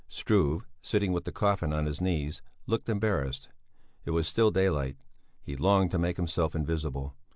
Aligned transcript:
Struve, 0.09 0.65
sitting 0.81 1.11
with 1.13 1.25
the 1.25 1.31
coffin 1.31 1.71
on 1.73 1.85
his 1.85 2.01
knees, 2.01 2.41
looked 2.65 2.89
embarrassed; 2.89 3.49
it 4.03 4.09
was 4.09 4.27
still 4.27 4.49
daylight; 4.49 4.97
he 5.43 5.55
longed 5.55 5.91
to 5.91 5.99
make 5.99 6.17
himself 6.17 6.55
invisible. 6.55 7.15